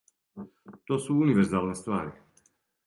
[0.87, 2.19] То су универзалне ствари.